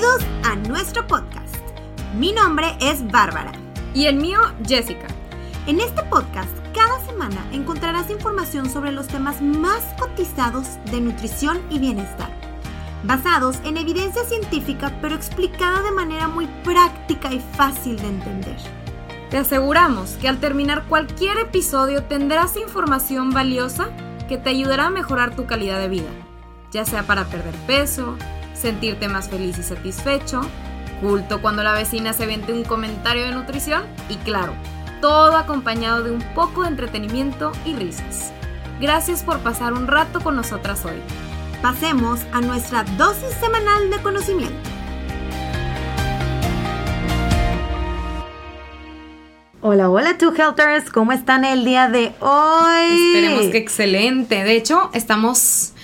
[0.00, 1.56] Bienvenidos a nuestro podcast.
[2.14, 3.52] Mi nombre es Bárbara.
[3.92, 5.06] Y el mío, Jessica.
[5.66, 11.80] En este podcast, cada semana encontrarás información sobre los temas más cotizados de nutrición y
[11.80, 12.30] bienestar,
[13.04, 18.56] basados en evidencia científica pero explicada de manera muy práctica y fácil de entender.
[19.28, 23.90] Te aseguramos que al terminar cualquier episodio tendrás información valiosa
[24.30, 26.10] que te ayudará a mejorar tu calidad de vida,
[26.72, 28.16] ya sea para perder peso,
[28.60, 30.42] sentirte más feliz y satisfecho,
[31.00, 34.52] culto cuando la vecina se vende un comentario de nutrición y claro,
[35.00, 38.32] todo acompañado de un poco de entretenimiento y risas.
[38.80, 41.00] Gracias por pasar un rato con nosotras hoy.
[41.62, 44.70] Pasemos a nuestra dosis semanal de conocimiento.
[49.62, 53.14] Hola, hola, Two Helters, ¿cómo están el día de hoy?
[53.14, 54.42] Esperemos que excelente.
[54.42, 55.74] De hecho, estamos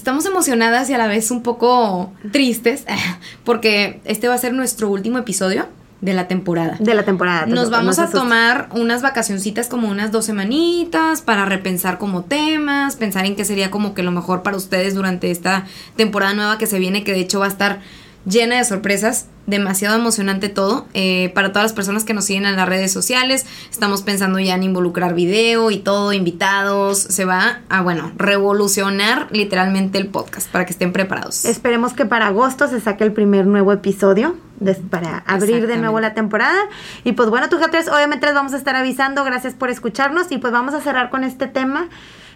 [0.00, 2.84] estamos emocionadas y a la vez un poco tristes
[3.44, 5.68] porque este va a ser nuestro último episodio
[6.00, 6.78] de la temporada.
[6.80, 7.44] De la temporada.
[7.44, 13.26] Nos vamos a tomar unas vacacioncitas como unas dos semanitas para repensar como temas, pensar
[13.26, 16.78] en qué sería como que lo mejor para ustedes durante esta temporada nueva que se
[16.78, 17.80] viene, que de hecho va a estar
[18.26, 20.86] llena de sorpresas demasiado emocionante todo.
[20.94, 24.54] Eh, para todas las personas que nos siguen en las redes sociales, estamos pensando ya
[24.54, 26.98] en involucrar video y todo, invitados.
[26.98, 31.44] Se va a, bueno, revolucionar literalmente el podcast para que estén preparados.
[31.44, 34.36] Esperemos que para agosto se saque el primer nuevo episodio
[34.90, 36.58] para abrir de nuevo la temporada.
[37.04, 39.24] Y pues bueno, haters obviamente les vamos a estar avisando.
[39.24, 41.88] Gracias por escucharnos y pues vamos a cerrar con este tema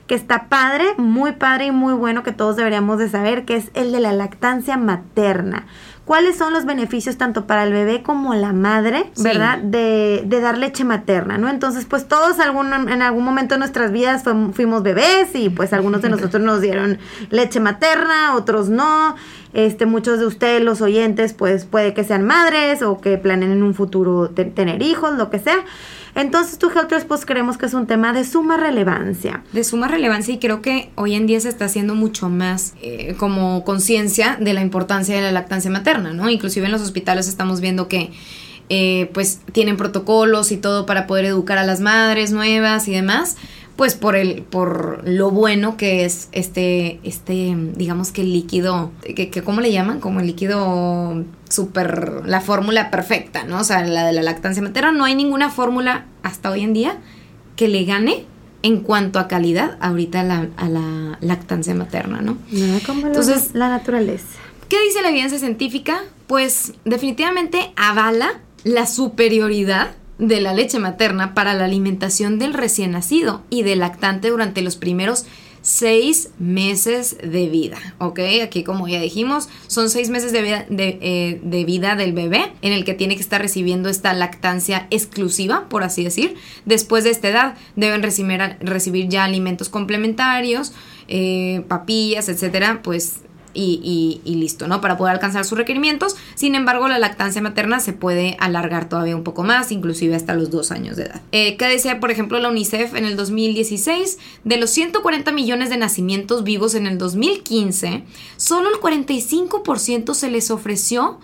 [0.06, 3.70] que está padre, muy padre y muy bueno que todos deberíamos de saber, que es
[3.74, 5.66] el de la lactancia materna
[6.05, 9.58] cuáles son los beneficios tanto para el bebé como la madre, ¿verdad?
[9.58, 11.48] De, de, dar leche materna, ¿no?
[11.48, 16.02] Entonces, pues todos algún, en algún momento de nuestras vidas fuimos bebés y pues algunos
[16.02, 16.98] de nosotros nos dieron
[17.30, 19.17] leche materna, otros no.
[19.55, 23.62] Este, muchos de ustedes, los oyentes, pues puede que sean madres o que planeen en
[23.62, 25.64] un futuro tener hijos, lo que sea.
[26.14, 29.42] Entonces, tu Helters, pues creemos que es un tema de suma relevancia.
[29.52, 33.14] De suma relevancia y creo que hoy en día se está haciendo mucho más eh,
[33.19, 36.30] como conciencia de la importancia de la lactancia materna, ¿no?
[36.30, 38.13] Inclusive en los hospitales estamos viendo que
[38.69, 43.36] eh, pues tienen protocolos y todo para poder educar a las madres nuevas y demás
[43.77, 49.30] pues por el por lo bueno que es este este digamos que el líquido que,
[49.30, 54.07] que cómo le llaman como el líquido súper la fórmula perfecta no o sea la
[54.07, 54.92] de la lactancia materna.
[54.92, 56.98] No hay ninguna fórmula hasta hoy en día
[57.57, 58.27] que le gane
[58.63, 64.39] en cuanto a calidad ahorita a la lactancia materna no nada como entonces la naturaleza.
[64.68, 71.55] qué dice la evidencia científica pues definitivamente avala la superioridad de la leche materna para
[71.55, 75.27] la alimentación del recién nacido y del lactante durante los primeros
[75.64, 78.20] seis meses de vida, ¿ok?
[78.42, 82.92] Aquí como ya dijimos, son seis meses de vida, eh, del bebé en el que
[82.92, 86.35] tiene que estar recibiendo esta lactancia exclusiva, por así decir.
[86.67, 90.75] Después de esta edad deben recibir, recibir ya alimentos complementarios,
[91.08, 93.20] eh, papillas, etcétera, pues
[93.54, 94.80] y, listo, ¿no?
[94.80, 96.16] Para poder alcanzar sus requerimientos.
[96.34, 100.50] Sin embargo, la lactancia materna se puede alargar todavía un poco más, inclusive hasta los
[100.50, 101.22] dos años de edad.
[101.32, 104.18] Eh, ¿Qué decía, por ejemplo, la UNICEF en el 2016?
[104.44, 108.04] De los 140 millones de nacimientos vivos en el 2015,
[108.36, 111.18] solo el 45% se les ofreció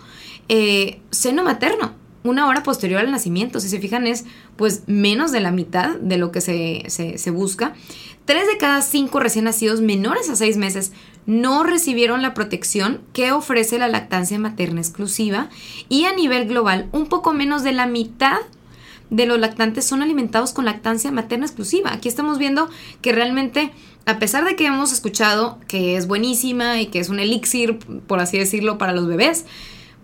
[0.49, 3.61] eh, seno materno una hora posterior al nacimiento.
[3.61, 4.25] Si se fijan, es
[4.57, 7.75] pues menos de la mitad de lo que se, se, se busca.
[8.25, 10.93] Tres de cada cinco recién nacidos menores a seis meses
[11.31, 15.49] no recibieron la protección que ofrece la lactancia materna exclusiva
[15.89, 18.39] y a nivel global un poco menos de la mitad
[19.11, 21.93] de los lactantes son alimentados con lactancia materna exclusiva.
[21.93, 22.69] Aquí estamos viendo
[23.01, 23.71] que realmente,
[24.07, 28.19] a pesar de que hemos escuchado que es buenísima y que es un elixir, por
[28.19, 29.45] así decirlo, para los bebés,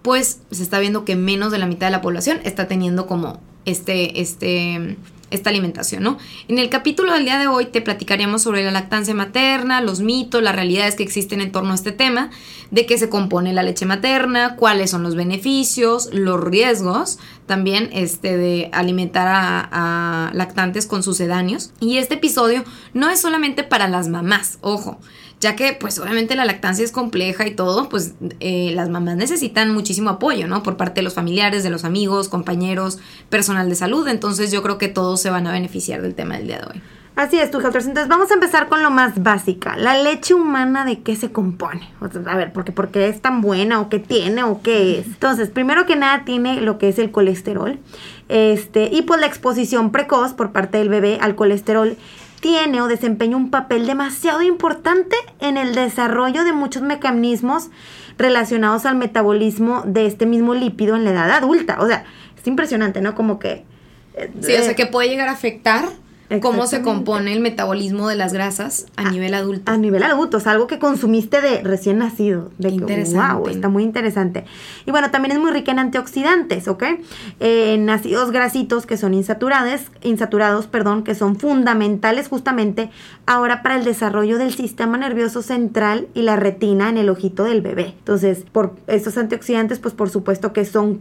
[0.03, 3.41] pues se está viendo que menos de la mitad de la población está teniendo como
[3.64, 4.97] este, este,
[5.31, 6.19] esta alimentación, ¿no?
[6.49, 10.43] En el capítulo del día de hoy te platicaremos sobre la lactancia materna, los mitos,
[10.43, 12.31] las realidades que existen en torno a este tema,
[12.70, 18.37] de qué se compone la leche materna, cuáles son los beneficios, los riesgos, también este
[18.37, 21.72] de alimentar a, a lactantes con sucedáneos.
[21.81, 22.64] Y este episodio
[22.94, 24.99] no es solamente para las mamás, ojo,
[25.41, 29.73] ya que pues obviamente la lactancia es compleja y todo, pues eh, las mamás necesitan
[29.73, 30.62] muchísimo apoyo, ¿no?
[30.62, 32.99] Por parte de los familiares, de los amigos, compañeros,
[33.29, 36.47] personal de salud, entonces yo creo que todos se van a beneficiar del tema del
[36.47, 36.83] día de hoy.
[37.17, 37.87] Así es, tu Helters.
[37.87, 39.75] Entonces vamos a empezar con lo más básica.
[39.79, 41.89] La leche humana, ¿de qué se compone?
[42.27, 45.06] a ver, porque, porque es tan buena o qué tiene o qué es.
[45.06, 47.79] Entonces, primero que nada tiene lo que es el colesterol.
[48.29, 51.97] Este, y pues la exposición precoz por parte del bebé al colesterol
[52.46, 57.70] tiene o desempeña un papel demasiado importante en el desarrollo de muchos mecanismos
[58.19, 61.78] relacionados al metabolismo de este mismo lípido en la edad adulta.
[61.81, 62.04] O sea,
[62.38, 63.16] es impresionante, ¿no?
[63.16, 63.64] Como que...
[64.14, 65.88] Eh, sí, o sea, que puede llegar a afectar
[66.40, 69.70] cómo se compone el metabolismo de las grasas a, nivel adulto.
[69.70, 72.50] A nivel adulto, es algo que consumiste de recién nacido.
[72.58, 73.34] De interesante.
[73.34, 74.44] wow, está muy interesante.
[74.87, 76.84] Y bueno, también es muy rica en antioxidantes, ¿ok?
[77.40, 82.90] en ácidos grasitos que son insaturados, insaturados, perdón, que son fundamentales justamente
[83.26, 87.61] ahora para el desarrollo del sistema nervioso central y la retina en el ojito del
[87.61, 87.94] bebé.
[87.99, 90.96] Entonces, por estos antioxidantes, pues por supuesto que son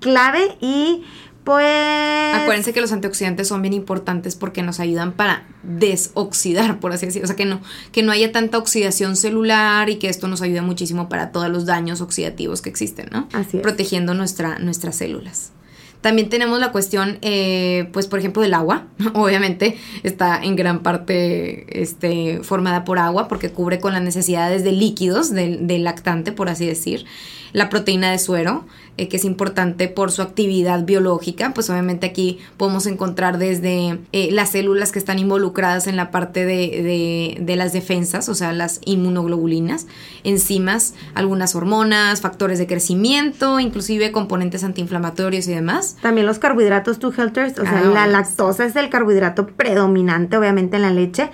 [0.00, 1.04] clave y
[1.50, 2.42] pues.
[2.42, 7.24] Acuérdense que los antioxidantes son bien importantes porque nos ayudan para desoxidar, por así decirlo.
[7.24, 7.60] O sea, que no,
[7.92, 11.66] que no haya tanta oxidación celular y que esto nos ayuda muchísimo para todos los
[11.66, 13.28] daños oxidativos que existen, ¿no?
[13.32, 13.62] Así es.
[13.62, 15.52] Protegiendo nuestra, nuestras células.
[16.00, 18.86] También tenemos la cuestión, eh, pues por ejemplo, del agua.
[19.14, 24.72] Obviamente está en gran parte este, formada por agua porque cubre con las necesidades de
[24.72, 27.06] líquidos del, del lactante, por así decir.
[27.52, 28.64] La proteína de suero,
[28.96, 34.28] eh, que es importante por su actividad biológica, pues obviamente aquí podemos encontrar desde eh,
[34.30, 38.80] las células que están involucradas en la parte de, de, las defensas, o sea, las
[38.84, 39.86] inmunoglobulinas,
[40.22, 45.96] enzimas, algunas hormonas, factores de crecimiento, inclusive componentes antiinflamatorios y demás.
[46.02, 50.82] También los carbohidratos, to helters, o sea, la lactosa es el carbohidrato predominante, obviamente, en
[50.82, 51.30] la leche.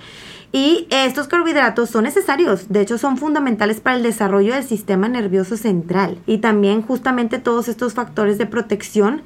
[0.59, 5.55] Y estos carbohidratos son necesarios, de hecho son fundamentales para el desarrollo del sistema nervioso
[5.55, 6.17] central.
[6.25, 9.21] Y también justamente todos estos factores de protección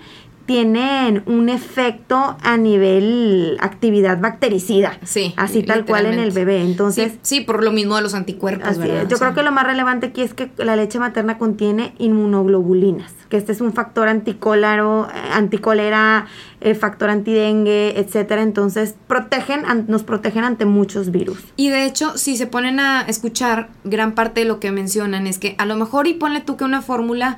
[0.46, 4.98] tienen un efecto a nivel actividad bactericida.
[5.04, 5.34] Sí.
[5.38, 6.62] Así tal cual en el bebé.
[6.62, 7.14] Entonces.
[7.22, 8.78] Sí, por lo mismo de los anticuerpos.
[9.10, 13.38] Yo creo que lo más relevante aquí es que la leche materna contiene inmunoglobulinas, que
[13.38, 16.28] este es un factor anticólaro, eh, anticolera,
[16.60, 18.42] eh, factor antidengue, etcétera.
[18.42, 21.40] Entonces, protegen, nos protegen ante muchos virus.
[21.56, 25.38] Y de hecho, si se ponen a escuchar, gran parte de lo que mencionan es
[25.38, 27.38] que a lo mejor y ponle tú que una fórmula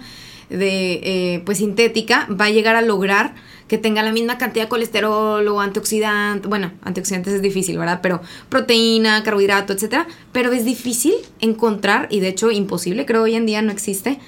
[0.57, 3.35] de eh, pues sintética va a llegar a lograr
[3.67, 7.99] que tenga la misma cantidad de colesterol o antioxidante, bueno, antioxidantes es difícil, ¿verdad?
[8.01, 13.45] Pero proteína, carbohidrato, etcétera, pero es difícil encontrar y de hecho imposible, creo hoy en
[13.45, 14.19] día no existe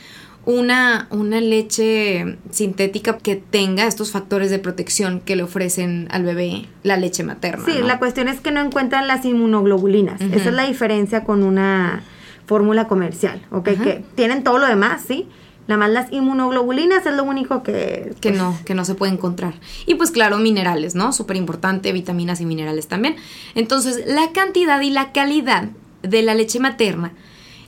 [0.46, 6.68] una, una leche sintética que tenga estos factores de protección que le ofrecen al bebé
[6.84, 7.66] la leche materna.
[7.66, 10.22] Sí, la cuestión es que no encuentran las inmunoglobulinas.
[10.22, 12.04] Esa es la diferencia con una
[12.46, 13.70] fórmula comercial, ¿ok?
[13.82, 15.28] Que tienen todo lo demás, ¿sí?
[15.68, 18.14] Nada más las inmunoglobulinas es lo único que...
[18.22, 19.56] Que pues, no, que no se puede encontrar.
[19.86, 21.12] Y pues claro, minerales, ¿no?
[21.12, 23.16] Súper importante, vitaminas y minerales también.
[23.56, 25.70] Entonces, la cantidad y la calidad
[26.04, 27.14] de la leche materna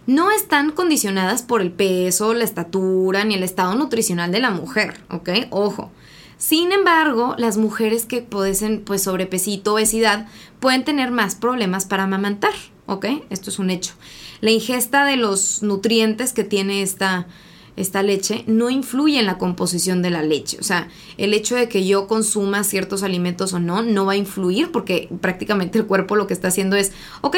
[0.05, 5.01] no están condicionadas por el peso, la estatura ni el estado nutricional de la mujer,
[5.09, 5.29] ¿ok?
[5.49, 5.91] Ojo.
[6.37, 10.27] Sin embargo, las mujeres que padecen pues sobrepesito, obesidad,
[10.59, 12.53] pueden tener más problemas para amamantar,
[12.85, 13.05] ¿ok?
[13.31, 13.93] Esto es un hecho.
[14.39, 17.27] La ingesta de los nutrientes que tiene esta
[17.77, 20.57] esta leche no influye en la composición de la leche.
[20.59, 24.17] O sea, el hecho de que yo consuma ciertos alimentos o no, no va a
[24.17, 26.91] influir porque prácticamente el cuerpo lo que está haciendo es,
[27.21, 27.37] ok,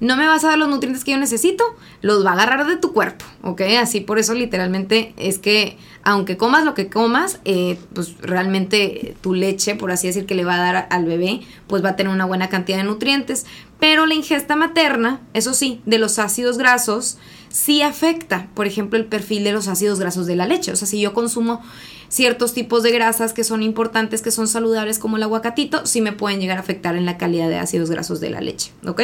[0.00, 1.62] no me vas a dar los nutrientes que yo necesito,
[2.00, 3.60] los va a agarrar de tu cuerpo, ¿ok?
[3.80, 9.34] Así por eso literalmente es que aunque comas lo que comas, eh, pues realmente tu
[9.34, 12.12] leche, por así decir, que le va a dar al bebé, pues va a tener
[12.12, 13.44] una buena cantidad de nutrientes.
[13.78, 17.18] Pero la ingesta materna, eso sí, de los ácidos grasos,
[17.50, 20.72] sí afecta, por ejemplo, el perfil de los ácidos grasos de la leche.
[20.72, 21.60] O sea, si yo consumo
[22.08, 26.12] ciertos tipos de grasas que son importantes, que son saludables como el aguacatito, sí me
[26.12, 29.02] pueden llegar a afectar en la calidad de ácidos grasos de la leche, ¿ok?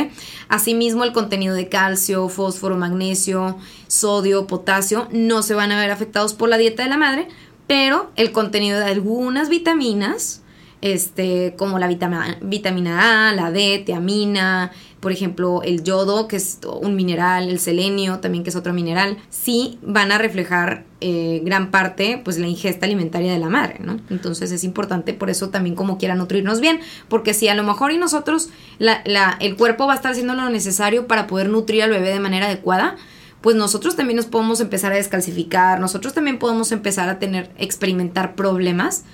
[0.49, 6.35] Asimismo, el contenido de calcio, fósforo, magnesio, sodio, potasio, no se van a ver afectados
[6.35, 7.29] por la dieta de la madre,
[7.67, 10.43] pero el contenido de algunas vitaminas,
[10.81, 16.59] este, como la vitamina, vitamina A, la D, tiamina, por ejemplo, el yodo, que es
[16.81, 21.71] un mineral, el selenio también, que es otro mineral, sí van a reflejar eh, gran
[21.71, 24.01] parte, pues, la ingesta alimentaria de la madre, ¿no?
[24.11, 27.93] Entonces es importante por eso también como quiera nutrirnos bien, porque si a lo mejor
[27.93, 31.83] y nosotros, la, la, el cuerpo va a estar haciendo lo necesario para poder nutrir
[31.83, 32.97] al bebé de manera adecuada,
[33.41, 38.35] pues nosotros también nos podemos empezar a descalcificar, nosotros también podemos empezar a tener, experimentar
[38.35, 39.05] problemas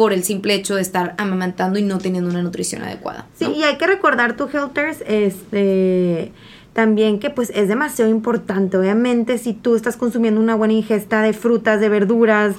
[0.00, 3.26] por el simple hecho de estar amamantando y no teniendo una nutrición adecuada.
[3.38, 6.32] Sí, y hay que recordar tu Helters, este
[6.72, 8.78] también que pues es demasiado importante.
[8.78, 12.54] Obviamente, si tú estás consumiendo una buena ingesta de frutas, de verduras,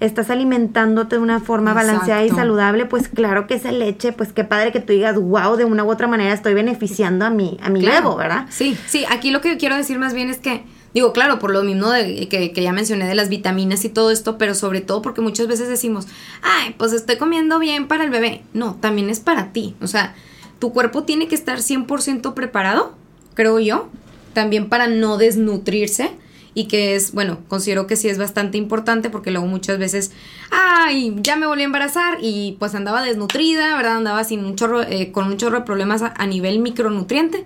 [0.00, 4.44] estás alimentándote de una forma balanceada y saludable, pues claro que esa leche, pues qué
[4.44, 7.68] padre que tú digas, wow, de una u otra manera estoy beneficiando a mi, a
[7.68, 8.46] mi ¿verdad?
[8.48, 10.64] Sí, sí, aquí lo que quiero decir más bien es que
[10.96, 11.90] Digo, claro, por lo mismo
[12.30, 15.68] que, ya mencioné de las vitaminas y todo esto, pero sobre todo porque muchas veces
[15.68, 16.06] decimos,
[16.40, 18.44] ay, pues estoy comiendo bien para el bebé.
[18.54, 19.74] No, también es para ti.
[19.82, 20.14] O sea,
[20.58, 22.94] tu cuerpo tiene que estar 100% preparado,
[23.34, 23.90] creo yo,
[24.32, 26.12] también para no desnutrirse
[26.54, 30.12] y que es, bueno, considero que sí es bastante importante porque luego muchas veces,
[30.50, 33.98] ay, ya me volví a embarazar y pues andaba desnutrida, ¿verdad?
[33.98, 37.44] Andaba sin un chorro, eh, con un chorro de problemas a nivel micronutriente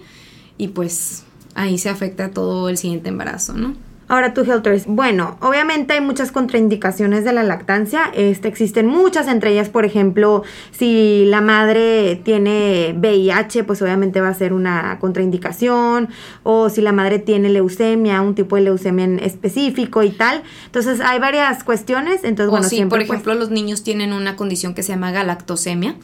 [0.57, 3.75] y pues ahí se afecta todo el siguiente embarazo, ¿no?
[4.11, 8.11] Ahora tú, Helters, bueno, obviamente hay muchas contraindicaciones de la lactancia.
[8.13, 10.43] Este, existen muchas, entre ellas, por ejemplo,
[10.73, 16.09] si la madre tiene VIH, pues obviamente va a ser una contraindicación.
[16.43, 20.43] O si la madre tiene leucemia, un tipo de leucemia en específico y tal.
[20.67, 22.25] Entonces hay varias cuestiones.
[22.25, 24.91] Entonces, o bueno, si, siempre, por pues, ejemplo, los niños tienen una condición que se
[24.91, 25.95] llama galactosemia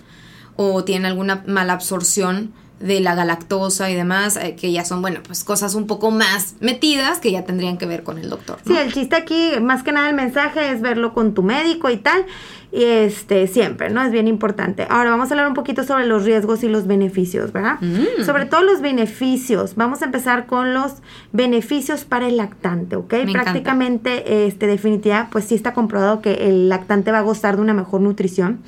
[0.55, 5.21] o tienen alguna mala absorción de la galactosa y demás, eh, que ya son, bueno,
[5.27, 8.59] pues cosas un poco más metidas que ya tendrían que ver con el doctor.
[8.65, 8.75] ¿no?
[8.75, 11.97] Sí, el chiste aquí, más que nada el mensaje es verlo con tu médico y
[11.97, 12.27] tal.
[12.73, 14.03] Y este, siempre, ¿no?
[14.03, 14.87] Es bien importante.
[14.91, 17.79] Ahora vamos a hablar un poquito sobre los riesgos y los beneficios, ¿verdad?
[17.81, 18.25] Mm.
[18.25, 19.77] Sobre todo los beneficios.
[19.77, 20.95] Vamos a empezar con los
[21.33, 23.13] beneficios para el lactante, ¿ok?
[23.15, 23.43] encanta.
[23.45, 27.73] Prácticamente, este, definitiva, pues sí está comprobado que el lactante va a gozar de una
[27.73, 28.61] mejor nutrición.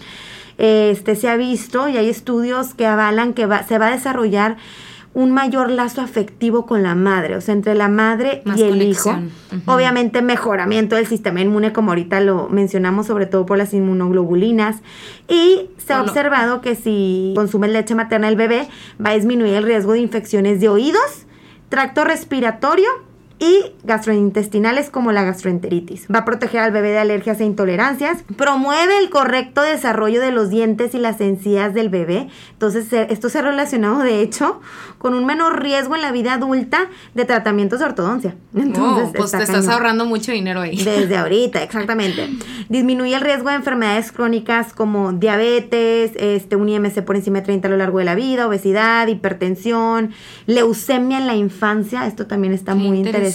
[0.58, 4.56] Este, se ha visto y hay estudios que avalan que va, se va a desarrollar
[5.14, 8.70] un mayor lazo afectivo con la madre, o sea, entre la madre Más y el
[8.70, 9.32] conexión.
[9.50, 9.72] hijo.
[9.72, 14.76] Obviamente mejoramiento del sistema inmune, como ahorita lo mencionamos, sobre todo por las inmunoglobulinas.
[15.26, 18.68] Y se ha observado que si consume leche materna el bebé,
[19.04, 21.26] va a disminuir el riesgo de infecciones de oídos,
[21.68, 22.88] tracto respiratorio
[23.38, 26.07] y gastrointestinales como la gastroenteritis.
[26.12, 28.25] Va a proteger al bebé de alergias e intolerancias.
[28.37, 32.28] Promueve el correcto desarrollo de los dientes y las encías del bebé.
[32.52, 34.61] Entonces, esto se ha relacionado, de hecho,
[34.99, 38.35] con un menor riesgo en la vida adulta de tratamientos de ortodoncia.
[38.54, 39.73] Entonces, Oh, pues está te estás cañón.
[39.73, 40.76] ahorrando mucho dinero ahí.
[40.83, 42.28] Desde ahorita, exactamente.
[42.68, 47.68] Disminuye el riesgo de enfermedades crónicas como diabetes, este, un IMC por encima de 30
[47.68, 50.11] a lo largo de la vida, obesidad, hipertensión,
[50.47, 53.09] leucemia en la infancia, esto también está Qué muy interesante.
[53.09, 53.27] interesante.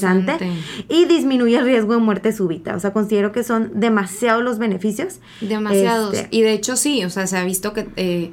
[0.89, 2.75] Y disminuye el riesgo de muerte súbita.
[2.75, 5.15] O sea, considero que son demasiados los beneficios.
[5.41, 6.13] Demasiados.
[6.13, 8.31] Este, Y de hecho sí, o sea, se ha visto que, eh,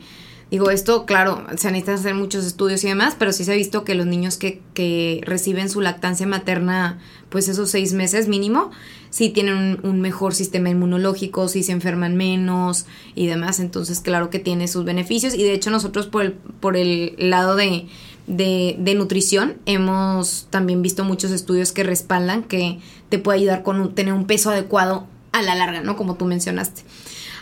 [0.50, 3.84] digo, esto, claro, se necesitan hacer muchos estudios y demás, pero sí se ha visto
[3.84, 6.98] que los niños que, que reciben su lactancia materna,
[7.28, 8.70] pues esos seis meses mínimo,
[9.10, 14.30] sí tienen un, un mejor sistema inmunológico, sí se enferman menos y demás, entonces claro
[14.30, 17.86] que tiene sus beneficios y de hecho nosotros por el, por el lado de,
[18.30, 24.14] de, nutrición hemos también visto muchos estudios que respaldan que te puede ayudar con tener
[24.14, 25.96] un peso adecuado a la larga, ¿no?
[25.96, 26.82] Como tú mencionaste.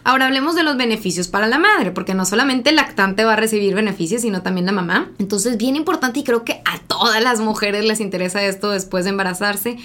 [0.05, 3.37] Ahora hablemos de los beneficios para la madre, porque no solamente el lactante va a
[3.37, 5.11] recibir beneficios, sino también la mamá.
[5.19, 9.11] Entonces, bien importante y creo que a todas las mujeres les interesa esto después de
[9.11, 9.77] embarazarse,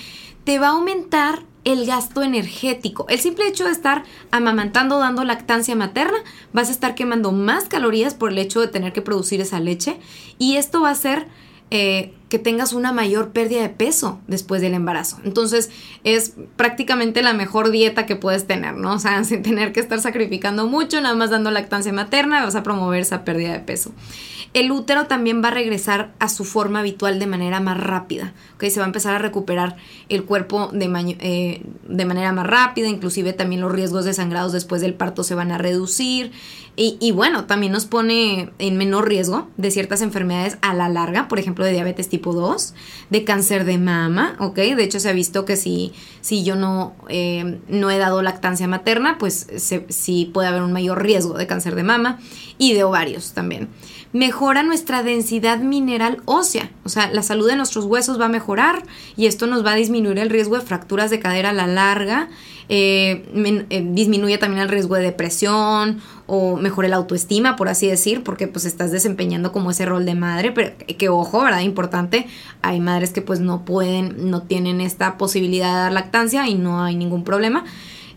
[0.44, 3.06] te va a aumentar el gasto energético.
[3.10, 6.18] El simple hecho de estar amamantando, dando lactancia materna,
[6.52, 9.98] vas a estar quemando más calorías por el hecho de tener que producir esa leche
[10.38, 11.28] y esto va a hacer
[11.72, 15.20] eh, que tengas una mayor pérdida de peso después del embarazo.
[15.24, 15.70] Entonces
[16.04, 18.94] es prácticamente la mejor dieta que puedes tener, ¿no?
[18.94, 22.64] O sea, sin tener que estar sacrificando mucho, nada más dando lactancia materna, vas a
[22.64, 23.94] promover esa pérdida de peso.
[24.54, 28.66] El útero también va a regresar a su forma habitual de manera más rápida, ¿ok?
[28.66, 29.78] Se va a empezar a recuperar
[30.10, 34.94] el cuerpo eh, de manera más rápida, inclusive también los riesgos de sangrados después del
[34.96, 36.32] parto se van a reducir
[36.76, 41.28] y, y bueno, también nos pone en menor riesgo de ciertas enfermedades a la larga,
[41.28, 42.74] por ejemplo, de diabetes tipo 2,
[43.10, 44.56] de cáncer de mama, ¿ok?
[44.56, 48.68] De hecho, se ha visto que si, si yo no, eh, no he dado lactancia
[48.68, 52.20] materna, pues se- sí puede haber un mayor riesgo de cáncer de mama
[52.58, 53.68] y de ovarios también.
[54.14, 58.84] Mejora nuestra densidad mineral ósea, o sea, la salud de nuestros huesos va a mejorar
[59.18, 62.30] y esto nos va a disminuir el riesgo de fracturas de cadera a la larga,
[62.70, 63.26] eh,
[63.70, 68.48] eh, disminuye también el riesgo de depresión o mejora la autoestima, por así decir, porque
[68.48, 71.60] pues estás desempeñando como ese rol de madre, pero que, ojo, ¿verdad?
[71.60, 72.28] Importante,
[72.62, 76.82] hay madres que pues no pueden, no tienen esta posibilidad de dar lactancia y no
[76.82, 77.66] hay ningún problema.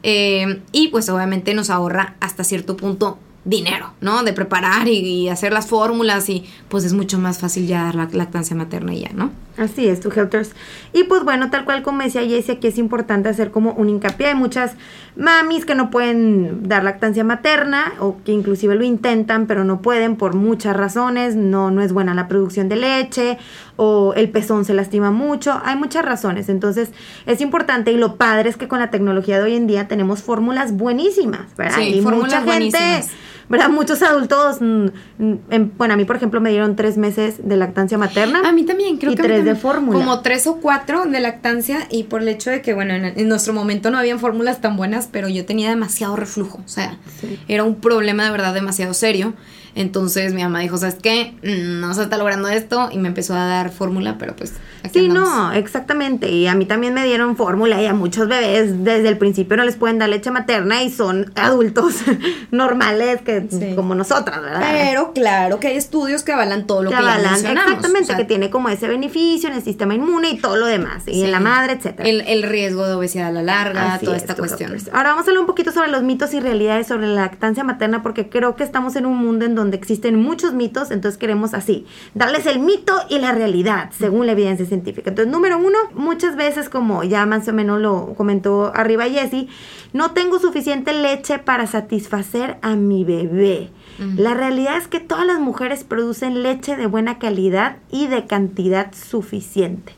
[0.03, 4.23] Eh, y pues obviamente nos ahorra hasta cierto punto dinero, ¿no?
[4.23, 7.95] De preparar y, y hacer las fórmulas y pues es mucho más fácil ya dar
[7.95, 9.31] la lactancia materna y ya, ¿no?
[9.59, 10.53] Así es, tu Helters.
[10.93, 14.29] Y pues bueno, tal cual como decía Jessie, aquí es importante hacer como un hincapié.
[14.29, 14.75] Hay muchas
[15.17, 20.17] mamis que no pueden dar lactancia materna o que inclusive lo intentan, pero no pueden
[20.17, 21.37] por muchas razones.
[21.37, 23.39] No, no es buena la producción de leche
[23.77, 25.59] o el pezón se lastima mucho.
[25.65, 26.51] Hay muchas razones.
[26.51, 26.91] Entonces
[27.25, 30.23] es importante y lo padre es que con la tecnología de hoy en día tenemos
[30.23, 31.77] fórmulas buenísimas, ¿verdad?
[31.79, 32.47] Sí, y mucha gente...
[32.47, 33.11] buenísimas.
[33.49, 33.69] ¿Verdad?
[33.69, 34.87] Muchos adultos, mm,
[35.19, 38.41] mm, em, bueno, a mí por ejemplo me dieron tres meses de lactancia materna.
[38.49, 39.97] A mí también, creo Y que mí tres de fórmula.
[39.99, 43.29] Como tres o cuatro de lactancia y por el hecho de que, bueno, en, en
[43.29, 47.39] nuestro momento no habían fórmulas tan buenas, pero yo tenía demasiado reflujo, o sea, Sí.
[47.49, 49.35] era un problema de verdad demasiado serio.
[49.77, 51.35] Entonces mi mamá dijo, ¿sabes qué?
[51.43, 54.55] Mm, no se está logrando esto y me empezó a dar fórmula, pero pues...
[54.91, 56.31] sí, no, exactamente.
[56.31, 59.65] Y a mí también me dieron fórmula y a muchos bebés desde el principio no
[59.65, 61.95] les pueden dar leche materna y son adultos
[62.51, 64.67] normales que como nosotras, ¿verdad?
[64.73, 68.71] Pero claro que hay estudios que avalan todo lo que, avalan, Exactamente, que tiene como
[68.71, 72.09] ese beneficio en el sistema inmune y todo lo demás, y en la madre, etcétera.
[72.09, 74.75] El, riesgo de obesidad a la larga, toda esta cuestión.
[74.93, 78.03] Ahora vamos a hablar un poquito sobre los mitos y realidades sobre la lactancia materna
[78.03, 81.53] porque creo que estamos en un mundo en donde donde existen muchos mitos, entonces queremos
[81.53, 85.11] así, darles el mito y la realidad, según la evidencia científica.
[85.11, 89.49] Entonces, número uno, muchas veces, como ya más o menos lo comentó arriba Jessie,
[89.93, 93.71] no tengo suficiente leche para satisfacer a mi bebé.
[94.17, 98.93] La realidad es que todas las mujeres producen leche de buena calidad y de cantidad
[98.95, 99.96] suficiente.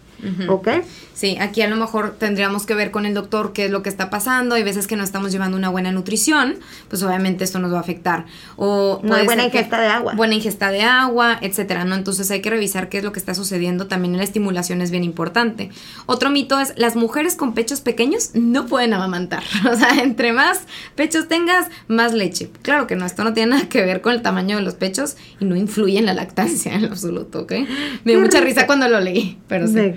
[0.49, 0.69] ¿Ok?
[1.15, 3.89] Sí, aquí a lo mejor tendríamos que ver con el doctor qué es lo que
[3.89, 4.55] está pasando.
[4.55, 6.57] Hay veces que no estamos llevando una buena nutrición,
[6.89, 8.27] pues obviamente esto nos va a afectar.
[8.57, 10.15] O no buena ingesta de agua.
[10.15, 11.97] Buena ingesta de agua, etcétera, ¿no?
[11.97, 13.89] Entonces hay que revisar qué es lo que está sucediendo.
[13.89, 15.71] También la estimulación es bien importante.
[16.07, 19.43] Otro mito es las mujeres con pechos pequeños no pueden amamantar.
[19.69, 20.63] O sea, entre más
[20.95, 22.51] pechos tengas, más leche.
[22.63, 25.17] Claro que no, esto no tiene nada que ver con el tamaño de los pechos
[25.41, 27.53] y no influye en la lactancia en absoluto, ¿ok?
[28.05, 29.95] Me dio mucha risa cuando lo leí, pero sí.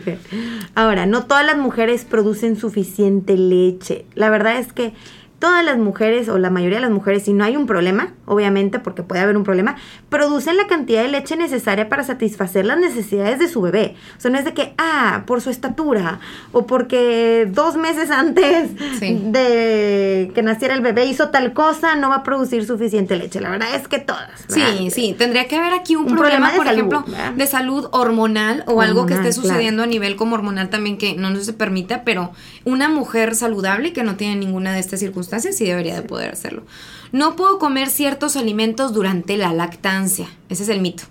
[0.75, 4.06] Ahora, no todas las mujeres producen suficiente leche.
[4.15, 4.94] La verdad es que
[5.42, 8.78] todas las mujeres o la mayoría de las mujeres, si no hay un problema, obviamente
[8.78, 9.76] porque puede haber un problema,
[10.08, 13.96] producen la cantidad de leche necesaria para satisfacer las necesidades de su bebé.
[14.20, 16.20] O sea, no es de que, ah, por su estatura
[16.52, 18.70] o porque dos meses antes
[19.00, 23.42] de que naciera el bebé hizo tal cosa, no va a producir suficiente leche.
[23.42, 24.30] La verdad es que todas.
[24.48, 27.04] Sí, sí, tendría que haber aquí un, problema, por ejemplo,
[27.36, 31.36] de salud hormonal o algo que esté sucediendo a nivel como hormonal también que no
[31.36, 32.32] se permita, pero
[32.64, 36.64] una mujer saludable que no tiene ninguna de estas circunstancias sí debería de poder hacerlo.
[37.12, 40.28] No puedo comer ciertos alimentos durante la lactancia.
[40.50, 41.04] Ese es el mito.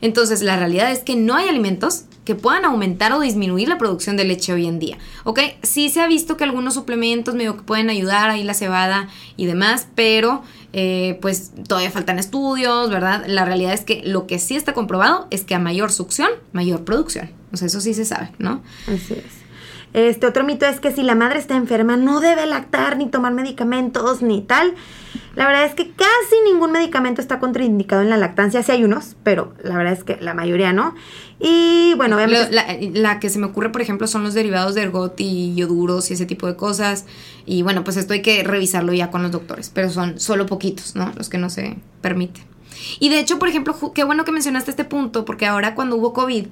[0.00, 4.16] Entonces, la realidad es que no hay alimentos que puedan aumentar o disminuir la producción
[4.16, 4.98] de leche hoy en día.
[5.24, 5.40] ¿Ok?
[5.62, 9.46] Sí se ha visto que algunos suplementos medio que pueden ayudar, ahí la cebada y
[9.46, 13.24] demás, pero eh, pues todavía faltan estudios, ¿verdad?
[13.26, 16.84] La realidad es que lo que sí está comprobado es que a mayor succión, mayor
[16.84, 17.30] producción.
[17.52, 18.62] O sea, eso sí se sabe, ¿no?
[18.86, 19.39] Así es.
[19.92, 23.34] Este otro mito es que si la madre está enferma no debe lactar ni tomar
[23.34, 24.74] medicamentos ni tal.
[25.34, 28.62] La verdad es que casi ningún medicamento está contraindicado en la lactancia.
[28.62, 30.94] Sí hay unos, pero la verdad es que la mayoría no.
[31.38, 32.52] Y bueno, obviamente...
[32.52, 36.10] La, la, que se me ocurre, por ejemplo, son los derivados de ergot y yoduros
[36.10, 37.06] y ese tipo de cosas.
[37.46, 40.94] Y bueno, pues esto hay que revisarlo ya con los doctores, pero son solo poquitos,
[40.94, 41.12] ¿no?
[41.16, 42.44] Los que no se permiten.
[42.98, 46.12] Y de hecho, por ejemplo, qué bueno que mencionaste este punto, porque ahora cuando hubo
[46.12, 46.46] COVID,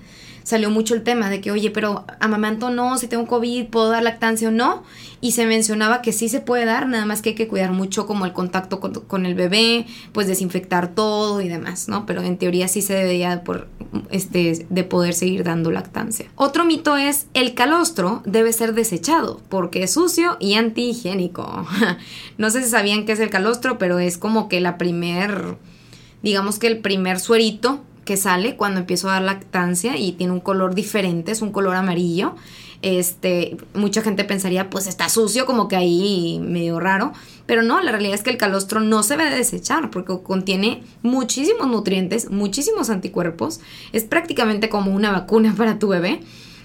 [0.48, 4.02] salió mucho el tema de que, oye, pero amamanto no, si tengo COVID, puedo dar
[4.02, 4.82] lactancia o no.
[5.20, 8.06] Y se mencionaba que sí se puede dar, nada más que hay que cuidar mucho
[8.06, 12.06] como el contacto con, el bebé, pues desinfectar todo y demás, ¿no?
[12.06, 13.68] Pero en teoría sí se debería por,
[14.10, 16.30] este, de poder seguir dando lactancia.
[16.34, 21.66] Otro mito es el calostro debe ser desechado porque es sucio y antihigiénico.
[22.38, 25.58] no sé si sabían qué es el calostro, pero es como que la primer,
[26.22, 30.40] digamos que el primer suerito que sale cuando empiezo a dar lactancia y tiene un
[30.40, 32.36] color diferente, es un color amarillo.
[32.80, 37.12] Este, mucha gente pensaría, pues está sucio, como que ahí medio raro,
[37.44, 41.66] pero no, la realidad es que el calostro no se debe desechar porque contiene muchísimos
[41.66, 43.60] nutrientes, muchísimos anticuerpos,
[43.92, 46.20] es prácticamente como una vacuna para tu bebé.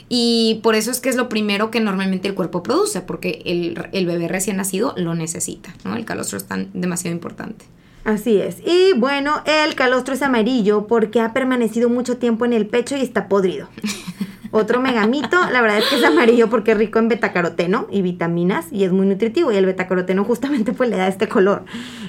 [0.08, 3.90] Y por eso es que es lo primero que normalmente el cuerpo produce, porque el,
[3.92, 5.98] el bebé recién nacido lo necesita, ¿no?
[5.98, 7.66] El calostro es tan demasiado importante.
[8.04, 8.58] Así es.
[8.66, 13.02] Y bueno, el calostro es amarillo porque ha permanecido mucho tiempo en el pecho y
[13.02, 13.70] está podrido.
[14.56, 18.68] Otro megamito, la verdad es que es amarillo porque es rico en betacaroteno y vitaminas
[18.72, 21.64] y es muy nutritivo y el betacaroteno justamente pues le da este color.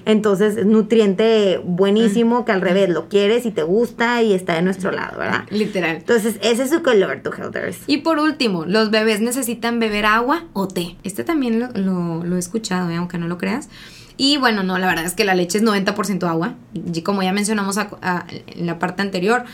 [0.05, 4.63] Entonces es nutriente buenísimo que al revés lo quieres y te gusta y está de
[4.63, 5.45] nuestro lado, ¿verdad?
[5.49, 5.97] Literal.
[5.97, 7.79] Entonces ese es su color, tu Helders.
[7.87, 10.97] Y por último, los bebés necesitan beber agua o té.
[11.03, 12.97] Este también lo, lo he escuchado, ¿eh?
[12.97, 13.71] aunque no lo creas.
[14.17, 16.55] Y bueno, no, la verdad es que la leche es 90% agua.
[16.73, 19.45] Y como ya mencionamos en la parte anterior,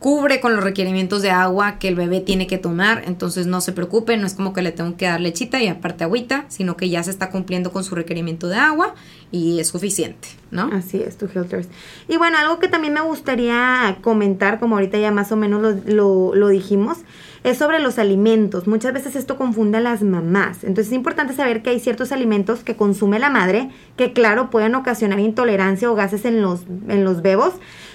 [0.00, 3.72] cubre con los requerimientos de agua que el bebé tiene que tomar, entonces no se
[3.72, 6.88] preocupen, no es como que le tengo que dar lechita y aparte agüita, sino que
[6.88, 8.94] ya se está cumpliendo con su requerimiento de agua
[9.30, 10.70] y es suficiente, ¿no?
[10.72, 11.68] Así es, tu Helters.
[12.08, 16.34] Y bueno, algo que también me gustaría comentar, como ahorita ya más o menos lo,
[16.34, 16.98] lo dijimos,
[17.44, 18.66] es sobre los alimentos.
[18.66, 20.64] Muchas veces esto confunde a las mamás.
[20.64, 24.74] Entonces es importante saber que hay ciertos alimentos que consume la madre que claro pueden
[24.74, 27.54] ocasionar intolerancia o gases en los, en los bebos,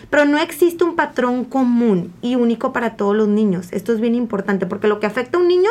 [0.10, 3.68] pero no existe un patrón común y único para todos los niños.
[3.72, 5.70] Esto es bien importante porque lo que afecta a un niño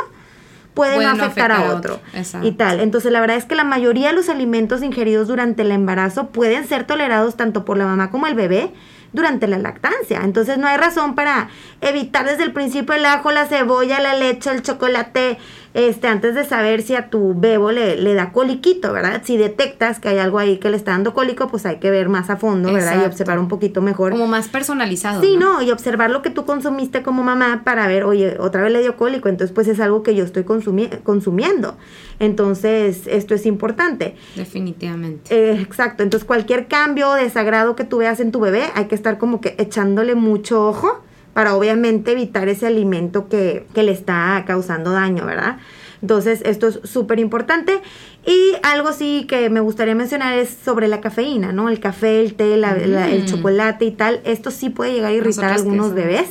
[0.75, 2.01] puede no afectar, a, otro,
[2.43, 2.81] y tal.
[2.81, 6.67] Entonces, la verdad es que la mayoría de los alimentos ingeridos durante el embarazo pueden
[6.67, 8.73] ser tolerados tanto por la mamá como el bebé
[9.15, 10.21] durante la lactancia.
[10.23, 11.49] Entonces no hay razón para
[11.81, 15.39] evitar desde el principio el ajo, la cebolla, la leche, el chocolate,
[15.75, 19.23] este, antes de saber si a tu bebo le, le, da coliquito, ¿verdad?
[19.25, 22.09] Si detectas que hay algo ahí que le está dando cólico, pues hay que ver
[22.09, 23.03] más a fondo, ¿verdad?
[23.03, 24.13] Y observar un poquito mejor.
[24.13, 25.21] Como más personalizado.
[25.21, 25.63] Sí, ¿no?
[25.63, 28.97] Y observar lo que tú consumiste como mamá para ver, oye, otra vez le dio
[28.97, 31.77] cólico, entonces pues es algo que yo estoy consumiendo.
[32.21, 34.15] Entonces, esto es importante.
[34.37, 35.35] Definitivamente.
[35.35, 38.95] Eh, exacto, entonces cualquier cambio o desagrado que tú veas en tu bebé, hay que
[38.95, 41.03] estar como que echándole mucho ojo
[41.35, 45.59] para obviamente evitar ese alimento que, le está causando daño, ¿verdad?
[46.01, 47.81] Entonces, esto es súper importante.
[48.27, 51.69] Y algo sí que me gustaría mencionar es sobre la cafeína, ¿no?
[51.69, 53.27] El café, el té, el mm.
[53.27, 54.21] chocolate y tal.
[54.25, 56.29] Esto sí puede llegar a irritar a algunos bebés.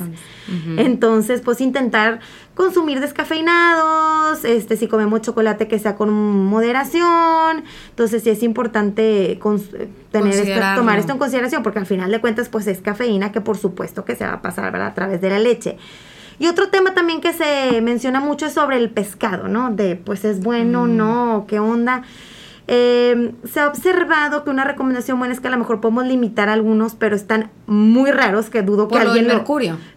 [0.77, 2.19] Entonces, pues intentar
[2.55, 7.63] consumir descafeinados, este, si comemos chocolate que sea con moderación.
[7.89, 9.39] Entonces, sí es importante
[10.11, 13.57] tener tomar esto en consideración, porque al final de cuentas, pues es cafeína que por
[13.57, 15.77] supuesto que se va a pasar a través de la leche.
[16.39, 19.71] Y otro tema también que se menciona mucho es sobre el pescado, ¿no?
[19.71, 20.97] De pues es bueno, mm.
[20.97, 22.03] no, qué onda.
[22.65, 26.47] Eh, se ha observado que una recomendación buena es que a lo mejor podemos limitar
[26.47, 29.43] algunos, pero están muy raros que dudo que alguien lo,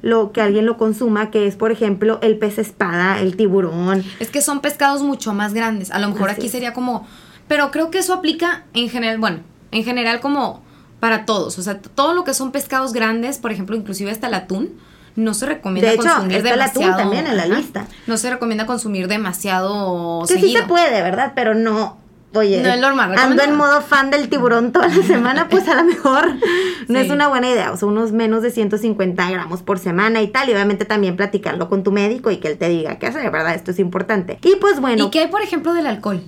[0.02, 4.04] lo, que alguien lo consuma, que es por ejemplo el pez espada, el tiburón.
[4.18, 5.92] Es que son pescados mucho más grandes.
[5.92, 7.06] A lo mejor aquí sería como,
[7.46, 10.64] pero creo que eso aplica en general, bueno, en general como
[10.98, 14.34] para todos, o sea, todo lo que son pescados grandes, por ejemplo, inclusive hasta el
[14.34, 14.72] atún
[15.16, 16.96] no se recomienda de hecho, consumir demasiado.
[16.96, 17.86] también en la lista.
[18.06, 21.32] No se recomienda consumir demasiado que sí se puede, ¿verdad?
[21.34, 21.98] Pero no
[22.34, 25.74] Oye, no es normal, ando en modo fan del tiburón toda la semana, pues a
[25.76, 26.34] lo mejor
[26.88, 27.72] no es una buena idea.
[27.72, 30.48] O sea, unos menos de 150 gramos por semana y tal.
[30.48, 33.54] Y obviamente también platicarlo con tu médico y que él te diga qué hacer, ¿verdad?
[33.54, 34.38] Esto es importante.
[34.42, 35.06] Y pues bueno.
[35.06, 36.22] ¿Y qué hay, por ejemplo, del alcohol?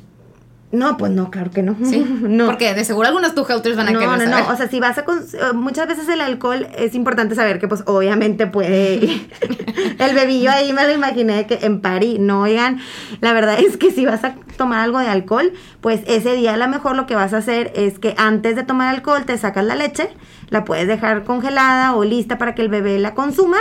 [0.70, 1.76] No, pues no, claro que no.
[1.82, 2.46] Sí, no.
[2.46, 4.98] Porque de seguro algunos tu van a no, querer No, no, o sea, si vas
[4.98, 5.02] a...
[5.02, 8.98] Eh, muchas veces el alcohol es importante saber que pues obviamente puede...
[9.98, 12.80] el bebillo ahí me lo imaginé que en París, no, oigan,
[13.20, 16.56] la verdad es que si vas a tomar algo de alcohol, pues ese día a
[16.58, 19.64] lo mejor lo que vas a hacer es que antes de tomar alcohol te sacas
[19.64, 20.10] la leche,
[20.50, 23.58] la puedes dejar congelada o lista para que el bebé la consuma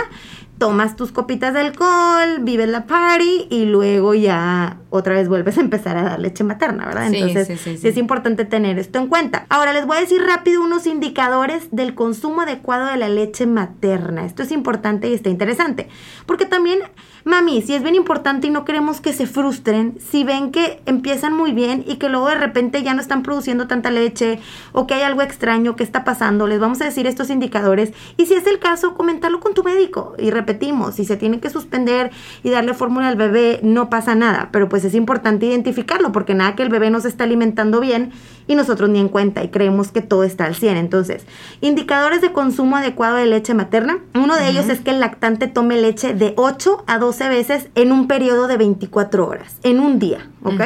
[0.58, 5.60] tomas tus copitas de alcohol, vives la party y luego ya otra vez vuelves a
[5.60, 7.12] empezar a dar leche materna, ¿verdad?
[7.12, 9.46] Entonces, sí, es importante tener esto en cuenta.
[9.48, 14.24] Ahora les voy a decir rápido unos indicadores del consumo adecuado de la leche materna.
[14.24, 15.88] Esto es importante y está interesante,
[16.26, 16.80] porque también
[17.24, 21.34] Mami, si es bien importante y no queremos que se frustren, si ven que empiezan
[21.34, 24.38] muy bien y que luego de repente ya no están produciendo tanta leche
[24.72, 27.92] o que hay algo extraño que está pasando, les vamos a decir estos indicadores.
[28.16, 31.50] Y si es el caso, comentarlo con tu médico y repetimos, si se tiene que
[31.50, 32.10] suspender
[32.42, 36.54] y darle fórmula al bebé, no pasa nada, pero pues es importante identificarlo porque nada
[36.54, 38.12] que el bebé no se está alimentando bien
[38.46, 40.76] y nosotros ni en cuenta y creemos que todo está al 100.
[40.76, 41.26] Entonces,
[41.60, 45.76] indicadores de consumo adecuado de leche materna, uno de ellos es que el lactante tome
[45.80, 50.28] leche de 8 a 12 veces en un periodo de 24 horas, en un día,
[50.42, 50.62] ¿ok?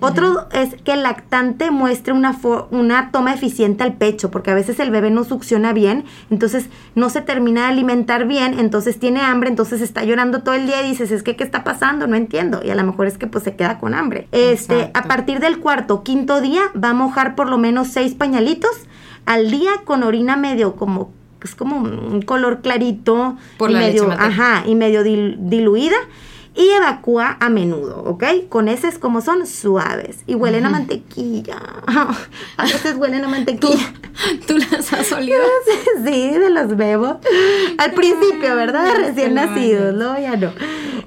[0.00, 2.38] Otro es que el lactante muestre una,
[2.70, 7.10] una toma eficiente al pecho, porque a veces el bebé no succiona bien, entonces no
[7.10, 10.90] se termina de alimentar bien, entonces tiene hambre, entonces está llorando todo el día y
[10.90, 12.06] dices, es que, ¿qué está pasando?
[12.06, 12.60] No entiendo.
[12.64, 14.28] Y a lo mejor es que pues se queda con hambre.
[14.32, 18.70] Este, a partir del cuarto, quinto día, va a mojar por lo menos seis pañalitos
[19.26, 21.12] al día con orina medio como
[21.46, 25.96] es como un color clarito Por y la medio, leche ajá, y medio diluida
[26.54, 28.24] y evacúa a menudo, ¿ok?
[28.48, 31.58] Con heces como son suaves y huelen a mantequilla.
[32.56, 33.92] a veces huelen a mantequilla.
[34.46, 35.38] ¿Tú, las has olido?
[36.04, 37.20] sí, de los bebo.
[37.78, 38.94] Al principio, ¿verdad?
[38.96, 40.18] Recién nacidos, ¿no?
[40.18, 40.52] Ya no.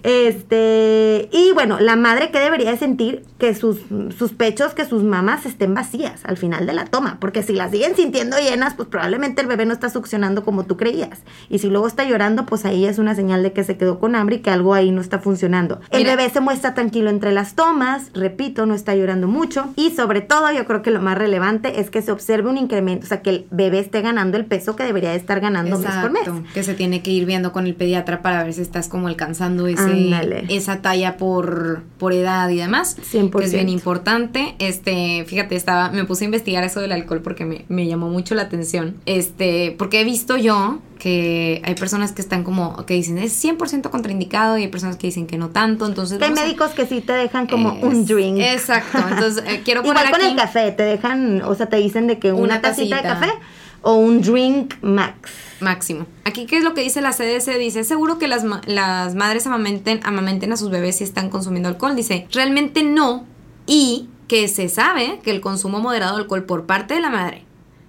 [0.03, 3.79] Este, y bueno, la madre que debería sentir que sus,
[4.17, 7.71] sus pechos, que sus mamas estén vacías al final de la toma, porque si las
[7.71, 11.21] siguen sintiendo llenas, pues probablemente el bebé no está succionando como tú creías.
[11.49, 14.15] Y si luego está llorando, pues ahí es una señal de que se quedó con
[14.15, 15.81] hambre y que algo ahí no está funcionando funcionando.
[15.89, 20.21] El bebé se muestra tranquilo entre las tomas, repito, no está llorando mucho y sobre
[20.21, 23.23] todo yo creo que lo más relevante es que se observe un incremento, o sea,
[23.23, 26.29] que el bebé esté ganando el peso que debería estar ganando mes por mes.
[26.53, 29.65] Que se tiene que ir viendo con el pediatra para ver si estás como alcanzando
[29.65, 30.11] ese,
[30.49, 32.95] esa talla por, por edad y demás.
[32.97, 33.39] 100%.
[33.39, 34.55] Que es bien importante.
[34.59, 38.35] Este, fíjate, estaba, me puse a investigar eso del alcohol porque me, me llamó mucho
[38.35, 38.97] la atención.
[39.05, 43.89] Este, porque he visto yo que hay personas que están como, que dicen es 100%
[43.89, 46.21] contraindicado y hay personas que dicen que no tanto, entonces...
[46.21, 48.37] Hay médicos que sí te dejan como un drink.
[48.39, 52.07] Exacto, entonces eh, quiero poner Igual con el café, te dejan, o sea, te dicen
[52.07, 53.33] de que una, tacita de café
[53.81, 55.29] o un drink max.
[55.59, 56.05] Máximo.
[56.23, 57.57] Aquí, ¿qué es lo que dice la CDC?
[57.57, 61.97] Dice, seguro que las, las madres amamenten, amamenten a sus bebés si están consumiendo alcohol.
[61.97, 63.25] Dice, realmente no.
[63.65, 67.45] Y que se sabe que el consumo moderado de alcohol por parte de la madre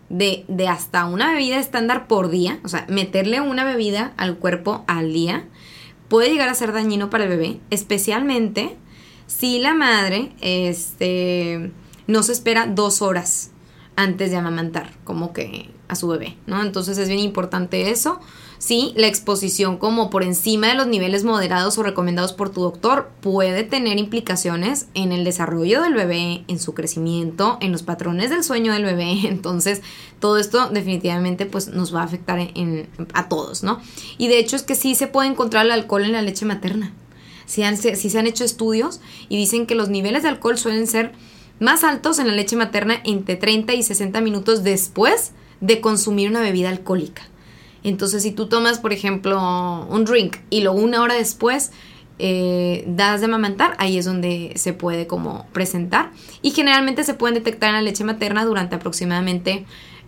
[0.09, 4.85] de, de, hasta una bebida estándar por día, o sea, meterle una bebida al cuerpo
[4.87, 5.47] al día,
[6.09, 8.77] puede llegar a ser dañino para el bebé, especialmente
[9.27, 11.73] si la madre este,
[12.07, 13.51] no se espera dos horas
[13.97, 16.63] antes de amamantar, como que a su bebé, ¿no?
[16.63, 18.21] Entonces es bien importante eso.
[18.59, 23.11] Sí, la exposición como por encima de los niveles moderados o recomendados por tu doctor
[23.21, 28.45] puede tener implicaciones en el desarrollo del bebé, en su crecimiento, en los patrones del
[28.45, 29.21] sueño del bebé.
[29.25, 29.83] Entonces,
[30.21, 33.81] todo esto definitivamente pues nos va a afectar en, a todos, ¿no?
[34.19, 36.93] Y de hecho es que sí se puede encontrar el alcohol en la leche materna.
[37.47, 41.13] Si sí se han hecho estudios y dicen que los niveles de alcohol suelen ser
[41.61, 46.41] más altos en la leche materna entre 30 y 60 minutos después de consumir una
[46.41, 47.23] bebida alcohólica.
[47.85, 51.71] Entonces, si tú tomas, por ejemplo, un drink y luego una hora después
[52.19, 56.11] eh, das de amamantar, ahí es donde se puede como presentar.
[56.43, 59.67] Y generalmente se pueden detectar en la leche materna durante aproximadamente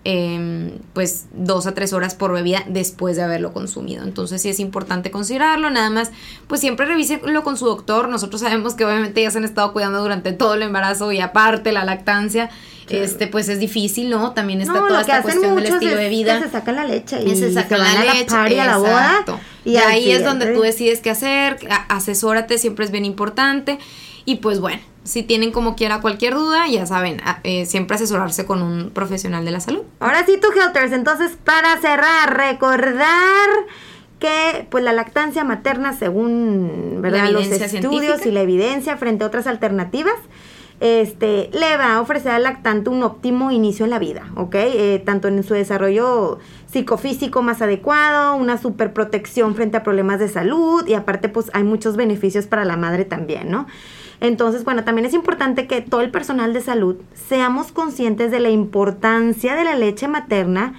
[0.08, 4.04] Em, pues dos a tres horas por bebida después de haberlo consumido.
[4.04, 6.12] Entonces sí es importante considerarlo, nada más,
[6.46, 8.08] pues siempre revíselo con su doctor.
[8.08, 11.72] Nosotros sabemos que obviamente ya se han estado cuidando durante todo el embarazo y aparte
[11.72, 12.50] la lactancia.
[12.88, 14.32] Este, pues es difícil, ¿no?
[14.32, 16.40] También está toda esta cuestión del estilo de vida.
[16.40, 19.24] se sacan la leche y, se sacan la leche, a la, a la boda.
[19.64, 23.78] Y, ahí es donde tú decides qué hacer, asesórate, siempre es bien importante.
[24.24, 28.62] Y pues bueno, si tienen como quiera cualquier duda, ya saben, eh, siempre asesorarse con
[28.62, 29.82] un profesional de la salud.
[30.00, 33.48] Ahora sí, tú, Helters, entonces para cerrar, recordar
[34.18, 37.30] que pues la lactancia materna, según ¿verdad?
[37.30, 40.16] los estudios y la evidencia frente a otras alternativas,
[40.80, 44.54] este, le va a ofrecer al lactante un óptimo inicio en la vida, ¿ok?
[44.54, 50.28] Eh, tanto en su desarrollo psicofísico más adecuado, una super protección frente a problemas de
[50.28, 53.66] salud y aparte pues hay muchos beneficios para la madre también, ¿no?
[54.20, 58.48] Entonces, bueno, también es importante que todo el personal de salud seamos conscientes de la
[58.48, 60.74] importancia de la leche materna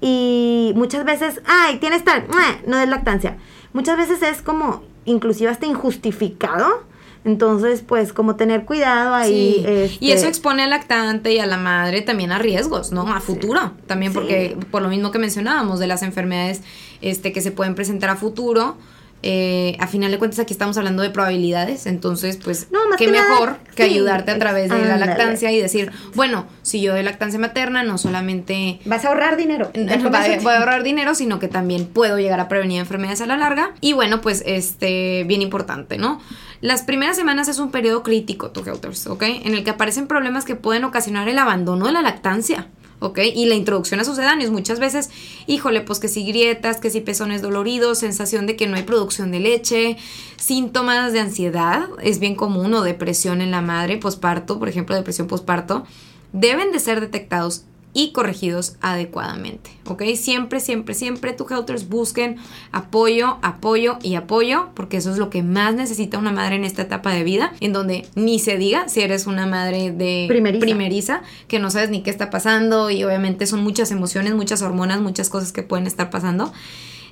[0.00, 2.24] y muchas veces, ay, tienes tal,
[2.66, 3.36] no es lactancia.
[3.72, 6.89] Muchas veces es como inclusive hasta injustificado.
[7.24, 9.64] Entonces, pues, como tener cuidado ahí.
[10.00, 13.12] Y eso este expone al lactante y a la madre también a riesgos, ¿no?
[13.12, 13.72] A futuro.
[13.86, 16.62] También porque, por lo mismo que mencionábamos, de las enfermedades
[17.02, 18.76] este, que se pueden presentar a futuro
[19.22, 23.82] eh, a final de cuentas aquí estamos hablando de probabilidades, entonces pues qué mejor que
[23.82, 27.98] ayudarte a través de la lactancia y decir, bueno, si yo doy lactancia materna, no
[27.98, 28.80] solamente...
[28.86, 29.70] Vas a ahorrar dinero.
[29.74, 33.72] voy a ahorrar dinero, sino que también puedo llegar a prevenir enfermedades a la larga.
[33.80, 36.20] Y bueno, pues este, bien importante, ¿no?
[36.62, 39.22] Las primeras semanas es un periodo crítico, tu ¿ok?
[39.22, 42.68] En el que aparecen problemas que pueden ocasionar el abandono de la lactancia.
[43.00, 43.18] ¿Ok?
[43.34, 45.10] Y la introducción a sucedáneos, muchas veces,
[45.46, 49.32] híjole, pues que si grietas, que si pezones doloridos, sensación de que no hay producción
[49.32, 49.96] de leche,
[50.36, 55.26] síntomas de ansiedad, es bien común, o depresión en la madre, posparto, por ejemplo, depresión
[55.26, 55.84] posparto,
[56.32, 59.70] deben de ser detectados y corregidos adecuadamente.
[59.86, 60.02] ¿Ok?
[60.16, 62.36] Siempre, siempre, siempre tu helters busquen
[62.72, 66.82] apoyo, apoyo y apoyo, porque eso es lo que más necesita una madre en esta
[66.82, 70.26] etapa de vida, en donde ni se diga si eres una madre de
[70.60, 75.00] primeriza, que no sabes ni qué está pasando y obviamente son muchas emociones, muchas hormonas,
[75.00, 76.52] muchas cosas que pueden estar pasando.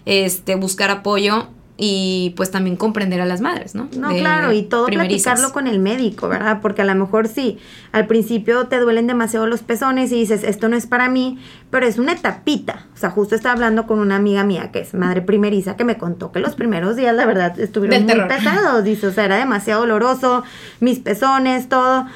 [0.06, 1.48] Este, buscar apoyo
[1.80, 3.88] y pues también comprender a las madres, ¿no?
[3.96, 6.58] No, claro, y todo platicarlo con el médico, ¿verdad?
[6.60, 7.58] Porque a lo mejor sí,
[7.92, 11.38] al principio te duelen demasiado los pezones y dices, esto no es para mí,
[11.70, 12.86] pero es una etapita.
[12.94, 15.98] O sea, justo estaba hablando con una amiga mía que es madre primeriza que me
[15.98, 19.82] contó que los primeros días, la verdad, estuvieron muy pesados, dice, o sea, era demasiado
[19.82, 20.42] doloroso,
[20.80, 22.06] mis pezones, todo.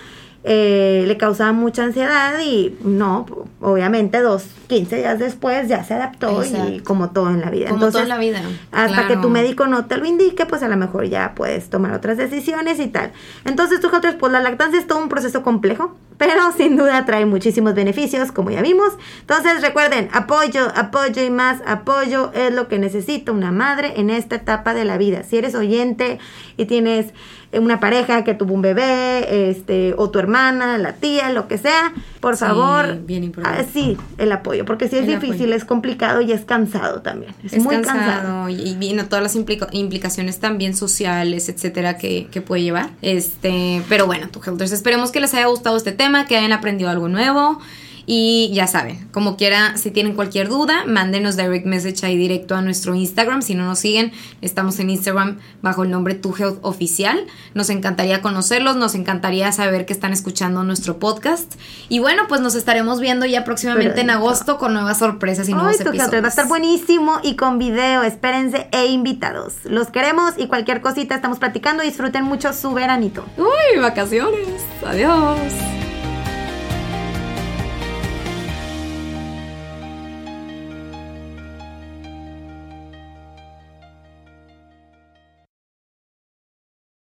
[0.45, 3.27] Eh, le causaba mucha ansiedad y no,
[3.61, 7.71] obviamente dos, 15 días después ya se adaptó y como todo en la vida.
[7.71, 8.43] Como todo en la vida.
[8.73, 11.93] Hasta que tu médico no te lo indique, pues a lo mejor ya puedes tomar
[11.93, 13.13] otras decisiones y tal.
[13.45, 17.75] Entonces, tú, pues la lactancia es todo un proceso complejo, pero sin duda trae muchísimos
[17.75, 18.93] beneficios, como ya vimos.
[19.21, 24.37] Entonces, recuerden, apoyo, apoyo y más apoyo es lo que necesita una madre en esta
[24.37, 25.23] etapa de la vida.
[25.23, 26.19] Si eres oyente
[26.57, 27.13] y tienes
[27.53, 31.93] una pareja que tuvo un bebé, este, o tu hermana, la tía, lo que sea,
[32.23, 33.63] por favor, bien importante.
[33.63, 37.35] Ah, sí, el apoyo, porque si es difícil, es complicado y es cansado también.
[37.43, 42.91] Es, muy cansado, Y, viene todas las implicaciones también sociales, etcétera, que, que, puede llevar.
[43.03, 46.91] Este, pero bueno, tu entonces esperemos que les haya gustado este tema, que hayan aprendido
[46.91, 47.59] algo nuevo.
[48.07, 52.63] Y ya saben, como quiera, si tienen cualquier duda, mándenos direct message ahí directo a
[52.63, 53.43] nuestro Instagram.
[53.43, 57.27] Si no nos siguen, estamos en Instagram bajo el nombre Tu Health Oficial.
[57.55, 61.55] Nos encantaría conocerlos, nos encantaría saber que están escuchando nuestro podcast.
[61.89, 65.73] Y bueno, pues nos estaremos viendo ya próximamente en agosto con nuevas sorpresas y nuevos
[65.73, 66.13] Ay, tu episodios.
[66.13, 69.55] Health va a estar buenísimo y con video, espérense e invitados.
[69.65, 71.83] Los queremos y cualquier cosita estamos platicando.
[71.83, 73.25] Disfruten mucho su veranito.
[73.37, 74.63] Uy, vacaciones.
[74.85, 75.92] Adiós.